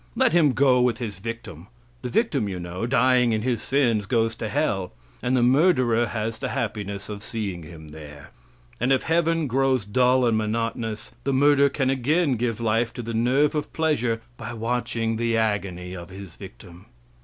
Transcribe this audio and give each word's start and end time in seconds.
Let 0.15 0.33
him 0.33 0.53
go 0.53 0.81
with 0.81 0.97
his 0.97 1.19
victim. 1.19 1.67
The 2.01 2.09
victim, 2.09 2.49
you 2.49 2.59
know, 2.59 2.87
dying 2.87 3.33
in 3.33 3.43
his 3.43 3.61
sins, 3.61 4.07
goes 4.07 4.33
to 4.37 4.49
hell, 4.49 4.93
and 5.21 5.37
the 5.37 5.43
murderer 5.43 6.07
has 6.07 6.39
the 6.39 6.49
happiness 6.49 7.07
of 7.07 7.23
seeing 7.23 7.61
him 7.61 7.89
there. 7.89 8.31
And 8.79 8.91
if 8.91 9.03
heaven 9.03 9.45
grows 9.45 9.85
dull 9.85 10.25
and 10.25 10.35
monotonous, 10.35 11.11
the 11.23 11.33
murderer 11.33 11.69
can 11.69 11.91
again 11.91 12.35
give 12.35 12.59
life 12.59 12.93
to 12.93 13.03
the 13.03 13.13
nerve 13.13 13.53
of 13.53 13.71
pleasure 13.73 14.21
by 14.37 14.53
watching 14.53 15.17
the 15.17 15.37
agony 15.37 15.95
of 15.95 16.09
his 16.09 16.35
victim. 16.35 16.87